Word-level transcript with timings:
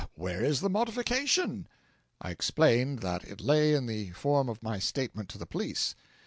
Where 0.15 0.43
is 0.43 0.61
the 0.61 0.67
modification?' 0.71 1.67
I 2.19 2.31
explained 2.31 3.01
that 3.03 3.23
it 3.23 3.39
lay 3.39 3.75
in 3.75 3.85
the 3.85 4.09
form 4.13 4.49
of 4.49 4.63
my 4.63 4.79
statement 4.79 5.29
to 5.29 5.37
the 5.37 5.45
police. 5.45 5.93